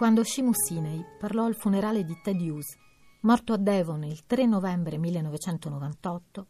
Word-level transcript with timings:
quando 0.00 0.24
Shimu 0.24 0.52
Sinei 0.54 1.04
parlò 1.18 1.44
al 1.44 1.54
funerale 1.54 2.04
di 2.04 2.18
Ted 2.22 2.40
Hughes, 2.40 2.74
morto 3.20 3.52
a 3.52 3.58
Devon 3.58 4.02
il 4.04 4.24
3 4.24 4.46
novembre 4.46 4.96
1998, 4.96 6.46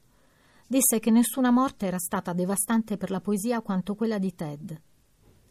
disse 0.68 1.00
che 1.00 1.10
nessuna 1.10 1.50
morte 1.50 1.86
era 1.86 1.98
stata 1.98 2.32
devastante 2.32 2.96
per 2.96 3.10
la 3.10 3.20
poesia 3.20 3.60
quanto 3.60 3.96
quella 3.96 4.18
di 4.18 4.36
Ted 4.36 4.80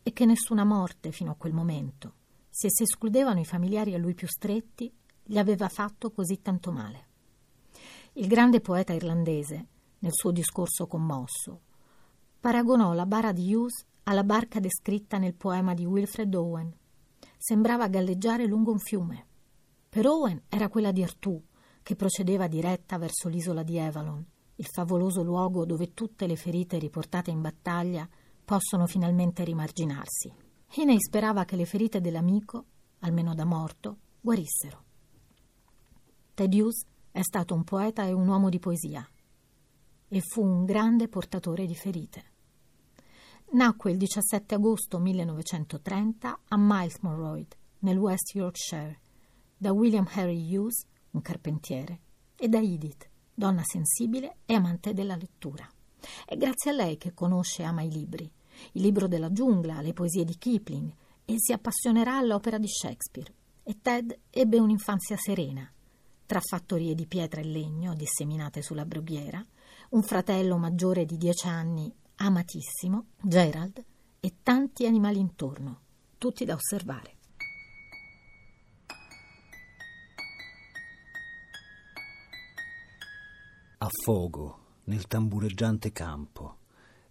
e 0.02 0.14
che 0.14 0.26
nessuna 0.26 0.64
morte 0.64 1.12
fino 1.12 1.32
a 1.32 1.36
quel 1.36 1.52
momento, 1.52 2.14
se 2.50 2.70
si 2.72 2.84
escludevano 2.84 3.42
i 3.42 3.46
familiari 3.46 3.94
a 3.94 3.98
lui 3.98 4.14
più 4.14 4.28
stretti, 4.30 4.90
gli 5.22 5.38
aveva 5.38 5.68
fatto 5.68 6.12
così 6.12 6.42
tanto 6.42 6.72
male. 6.72 7.08
Il 8.14 8.28
grande 8.28 8.62
poeta 8.62 8.94
irlandese, 8.94 9.68
nel 10.00 10.14
suo 10.14 10.32
discorso 10.32 10.88
commosso, 10.88 11.64
paragonò 12.40 12.94
la 12.94 13.06
bara 13.06 13.34
di 13.34 13.54
Hughes 13.54 13.86
alla 14.04 14.24
barca 14.24 14.62
descritta 14.62 15.18
nel 15.18 15.34
poema 15.34 15.74
di 15.74 15.84
Wilfred 15.84 16.34
Owen. 16.34 16.79
Sembrava 17.42 17.88
galleggiare 17.88 18.46
lungo 18.46 18.74
un 18.74 18.80
fiume. 18.80 19.26
Per 19.88 20.06
Owen 20.06 20.44
era 20.50 20.68
quella 20.68 20.92
di 20.92 21.02
Artù, 21.02 21.42
che 21.82 21.96
procedeva 21.96 22.48
diretta 22.48 22.98
verso 22.98 23.30
l'isola 23.30 23.64
di 23.64 23.80
Avalon, 23.80 24.24
il 24.56 24.66
favoloso 24.66 25.24
luogo 25.24 25.66
dove 25.66 25.94
tutte 25.94 26.28
le 26.28 26.36
ferite 26.36 26.78
riportate 26.78 27.32
in 27.32 27.40
battaglia 27.40 28.08
possono 28.44 28.88
finalmente 28.88 29.46
rimarginarsi. 29.46 30.34
Hiney 30.76 31.00
sperava 31.00 31.46
che 31.46 31.56
le 31.56 31.64
ferite 31.64 32.02
dell'amico, 32.02 32.66
almeno 33.00 33.34
da 33.34 33.46
morto, 33.46 34.00
guarissero. 34.20 34.84
Ted 36.34 36.54
Hughes 36.54 36.86
è 37.10 37.22
stato 37.22 37.56
un 37.56 37.64
poeta 37.64 38.04
e 38.04 38.12
un 38.12 38.28
uomo 38.28 38.50
di 38.50 38.60
poesia 38.60 39.10
e 40.10 40.20
fu 40.20 40.44
un 40.44 40.66
grande 40.66 41.08
portatore 41.08 41.66
di 41.66 41.76
ferite. 41.76 42.24
Nacque 43.52 43.90
il 43.90 43.98
17 43.98 44.54
agosto 44.54 45.00
1930 45.00 46.40
a 46.50 46.56
Milesmoroyd, 46.56 47.56
nel 47.80 47.98
West 47.98 48.36
Yorkshire, 48.36 49.00
da 49.58 49.72
William 49.72 50.08
Harry 50.14 50.56
Hughes, 50.56 50.86
un 51.12 51.22
carpentiere, 51.24 52.00
e 52.36 52.48
da 52.48 52.60
Edith, 52.60 53.10
donna 53.34 53.64
sensibile 53.64 54.38
e 54.46 54.54
amante 54.54 54.94
della 54.94 55.16
lettura. 55.16 55.68
È 56.26 56.38
grazie 56.38 56.70
a 56.70 56.76
lei 56.76 56.98
che 56.98 57.16
conosce 57.16 57.64
e 57.64 57.66
ama 57.66 57.82
i 57.82 57.90
libri, 57.90 58.32
il 58.74 58.82
libro 58.84 59.08
della 59.08 59.32
giungla, 59.32 59.82
le 59.82 59.94
poesie 59.94 60.26
di 60.26 60.38
Kipling, 60.38 60.94
e 61.26 61.34
si 61.38 61.52
appassionerà 61.52 62.18
all'opera 62.18 62.60
di 62.60 62.68
Shakespeare. 62.68 63.34
E 63.64 63.80
Ted 63.82 64.16
ebbe 64.30 64.60
un'infanzia 64.60 65.18
serena, 65.18 65.68
tra 66.28 66.40
fattorie 66.40 66.94
di 66.94 67.08
pietra 67.08 67.42
e 67.42 67.46
legno 67.46 67.96
disseminate 67.96 68.62
sulla 68.62 68.86
brughiera, 68.86 69.44
un 69.90 70.04
fratello 70.04 70.58
maggiore 70.58 71.06
di 71.06 71.18
dieci 71.18 71.48
anni, 71.48 71.92
amatissimo, 72.20 73.08
Gerald, 73.22 73.84
e 74.20 74.34
tanti 74.44 74.86
animali 74.86 75.20
intorno, 75.20 75.80
tutti 76.18 76.46
da 76.46 76.54
osservare. 76.54 77.16
Affogo 83.78 84.58
nel 84.86 85.08
tambureggiante 85.08 85.92
campo, 85.92 86.58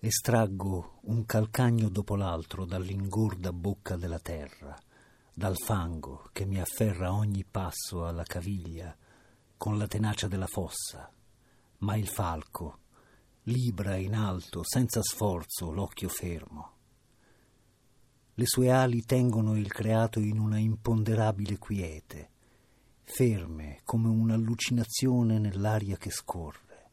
estraggo 0.01 0.99
un 1.05 1.25
calcagno 1.25 1.89
dopo 1.89 2.15
l'altro 2.15 2.67
dall'ingorda 2.67 3.53
bocca 3.53 3.97
della 3.97 4.19
terra, 4.19 4.77
dal 5.33 5.57
fango 5.57 6.29
che 6.33 6.45
mi 6.45 6.61
afferra 6.61 7.13
ogni 7.13 7.45
passo 7.45 8.07
alla 8.07 8.25
caviglia 8.25 8.95
con 9.57 9.79
la 9.79 9.87
tenacia 9.87 10.29
della 10.29 10.47
fossa, 10.47 11.11
ma 11.79 11.97
il 11.97 12.09
falco 12.09 12.81
libra 13.49 13.97
in 13.97 14.15
alto 14.15 14.63
senza 14.63 15.03
sforzo 15.03 15.71
l'occhio 15.71 16.09
fermo. 16.09 16.73
Le 18.35 18.45
sue 18.47 18.71
ali 18.71 19.03
tengono 19.05 19.57
il 19.57 19.73
creato 19.73 20.21
in 20.21 20.39
una 20.39 20.59
imponderabile 20.59 21.59
quiete 21.59 22.31
ferme 23.11 23.81
come 23.85 24.09
un'allucinazione 24.09 25.39
nell'aria 25.39 25.97
che 25.97 26.11
scorre. 26.11 26.91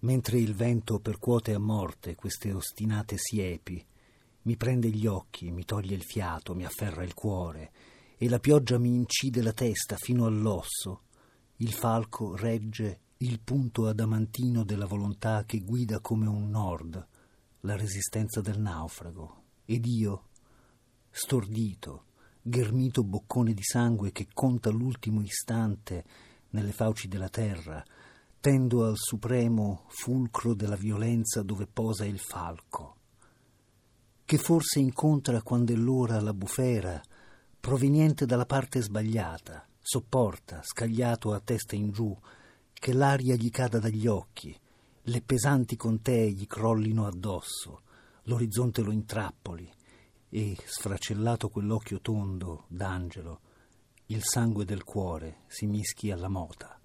Mentre 0.00 0.38
il 0.38 0.54
vento 0.54 0.98
percuote 0.98 1.52
a 1.52 1.58
morte 1.58 2.14
queste 2.14 2.52
ostinate 2.52 3.16
siepi, 3.18 3.84
mi 4.42 4.56
prende 4.56 4.88
gli 4.88 5.06
occhi, 5.06 5.50
mi 5.52 5.64
toglie 5.64 5.94
il 5.94 6.02
fiato, 6.02 6.54
mi 6.54 6.64
afferra 6.64 7.04
il 7.04 7.14
cuore, 7.14 7.70
e 8.16 8.28
la 8.28 8.40
pioggia 8.40 8.78
mi 8.78 8.94
incide 8.94 9.42
la 9.42 9.52
testa 9.52 9.96
fino 9.96 10.24
all'osso, 10.24 11.02
il 11.56 11.72
falco 11.72 12.34
regge 12.34 13.00
il 13.22 13.38
punto 13.38 13.86
adamantino 13.86 14.64
della 14.64 14.86
volontà 14.86 15.44
che 15.44 15.60
guida 15.60 16.00
come 16.00 16.26
un 16.26 16.50
nord 16.50 17.06
la 17.60 17.76
resistenza 17.76 18.40
del 18.40 18.58
naufrago, 18.58 19.42
ed 19.64 19.86
io, 19.86 20.30
stordito, 21.08 22.06
ghermito 22.42 23.04
boccone 23.04 23.54
di 23.54 23.62
sangue 23.62 24.10
che 24.10 24.26
conta 24.34 24.70
l'ultimo 24.70 25.22
istante 25.22 26.04
nelle 26.50 26.72
fauci 26.72 27.06
della 27.06 27.28
terra, 27.28 27.84
tendo 28.40 28.84
al 28.84 28.96
supremo 28.96 29.84
fulcro 29.86 30.52
della 30.54 30.74
violenza 30.74 31.42
dove 31.42 31.68
posa 31.68 32.04
il 32.04 32.18
falco, 32.18 32.96
che 34.24 34.36
forse 34.36 34.80
incontra 34.80 35.42
quando 35.42 35.72
è 35.72 35.76
l'ora 35.76 36.20
la 36.20 36.34
bufera, 36.34 37.00
proveniente 37.60 38.26
dalla 38.26 38.46
parte 38.46 38.82
sbagliata, 38.82 39.64
sopporta, 39.80 40.60
scagliato 40.64 41.32
a 41.32 41.38
testa 41.38 41.76
in 41.76 41.92
giù, 41.92 42.18
che 42.82 42.92
l'aria 42.92 43.36
gli 43.36 43.48
cada 43.48 43.78
dagli 43.78 44.08
occhi, 44.08 44.58
le 45.02 45.22
pesanti 45.22 45.76
contee 45.76 46.32
gli 46.32 46.48
crollino 46.48 47.06
addosso, 47.06 47.82
l'orizzonte 48.24 48.82
lo 48.82 48.90
intrappoli, 48.90 49.72
e, 50.28 50.56
sfracellato 50.64 51.48
quell'occhio 51.48 52.00
tondo 52.00 52.64
d'angelo, 52.66 53.40
il 54.06 54.24
sangue 54.24 54.64
del 54.64 54.82
cuore 54.82 55.42
si 55.46 55.66
mischi 55.66 56.10
alla 56.10 56.26
mota. 56.26 56.76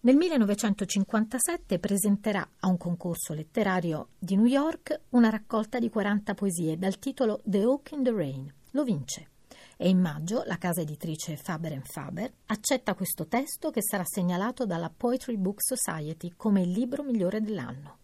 Nel 0.00 0.16
1957 0.16 1.78
presenterà 1.78 2.48
a 2.58 2.66
un 2.66 2.76
concorso 2.76 3.32
letterario 3.32 4.08
di 4.18 4.34
New 4.34 4.46
York 4.46 5.02
una 5.10 5.30
raccolta 5.30 5.78
di 5.78 5.88
40 5.88 6.34
poesie 6.34 6.76
dal 6.76 6.98
titolo 6.98 7.40
The 7.44 7.64
Oak 7.64 7.92
in 7.92 8.02
the 8.02 8.12
Rain. 8.12 8.52
Lo 8.72 8.82
vince 8.82 9.34
e 9.76 9.88
in 9.88 10.00
maggio 10.00 10.42
la 10.46 10.56
casa 10.56 10.80
editrice 10.80 11.36
Faber 11.36 11.80
Faber 11.84 12.32
accetta 12.46 12.94
questo 12.94 13.26
testo 13.26 13.70
che 13.70 13.82
sarà 13.82 14.04
segnalato 14.04 14.64
dalla 14.64 14.92
Poetry 14.94 15.36
Book 15.36 15.62
Society 15.62 16.32
come 16.36 16.62
il 16.62 16.70
libro 16.70 17.02
migliore 17.02 17.40
dell'anno. 17.40 17.98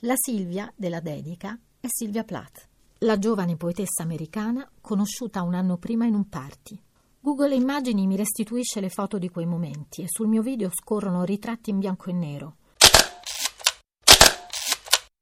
La 0.00 0.14
Silvia 0.16 0.72
della 0.76 1.00
dedica 1.00 1.58
è 1.80 1.86
Silvia 1.88 2.24
Plath, 2.24 2.68
la 2.98 3.18
giovane 3.18 3.56
poetessa 3.56 4.02
americana 4.02 4.68
conosciuta 4.80 5.42
un 5.42 5.54
anno 5.54 5.76
prima 5.76 6.06
in 6.06 6.14
un 6.14 6.28
party. 6.28 6.80
Google 7.18 7.54
Immagini 7.54 8.06
mi 8.06 8.16
restituisce 8.16 8.80
le 8.80 8.90
foto 8.90 9.18
di 9.18 9.28
quei 9.28 9.46
momenti 9.46 10.02
e 10.02 10.06
sul 10.08 10.28
mio 10.28 10.42
video 10.42 10.70
scorrono 10.72 11.24
ritratti 11.24 11.70
in 11.70 11.78
bianco 11.78 12.10
e 12.10 12.12
nero. 12.12 12.56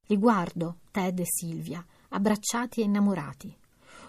Li 0.07 0.17
guardo, 0.17 0.79
Ted 0.91 1.21
e 1.21 1.25
Silvia, 1.27 1.85
abbracciati 2.09 2.81
e 2.81 2.85
innamorati. 2.85 3.57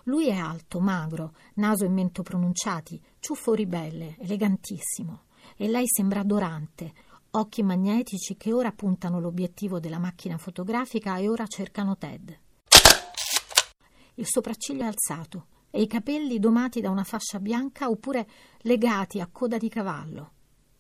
Lui 0.06 0.28
è 0.28 0.36
alto, 0.36 0.80
magro, 0.80 1.34
naso 1.56 1.86
e 1.86 1.90
mento 1.90 2.24
pronunciati, 2.24 3.02
ciuffo 3.20 3.54
ribelle, 3.54 4.16
elegantissimo. 4.20 5.24
E 5.56 5.68
lei 5.68 5.86
sembra 5.88 6.22
adorante, 6.22 6.94
occhi 7.32 7.64
magnetici 7.64 8.36
che 8.36 8.52
ora 8.52 8.72
puntano 8.72 9.20
l'obiettivo 9.20 9.80
della 9.80 10.00
macchina 10.00 10.38
fotografica 10.38 11.18
e 11.18 11.30
ora 11.30 11.46
cercano 11.48 11.98
Ted. 11.98 12.40
Il 14.16 14.26
sopracciglio 14.28 14.84
è 14.84 14.88
alzato 14.88 15.48
e 15.70 15.82
i 15.82 15.88
capelli 15.88 16.38
domati 16.38 16.82
da 16.82 16.90
una 16.90 17.04
fascia 17.04 17.40
bianca 17.40 17.90
oppure 17.90 18.28
legati 18.62 19.20
a 19.20 19.30
coda 19.32 19.58
di 19.58 19.70
cavallo. 19.70 20.32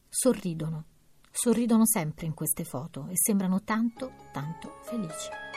Sorridono. 0.10 0.86
Sorridono 1.32 1.86
sempre 1.86 2.26
in 2.26 2.34
queste 2.34 2.66
foto 2.66 3.08
e 3.08 3.14
sembrano 3.16 3.64
tanto, 3.64 4.12
tanto 4.34 4.80
felici. 4.84 5.51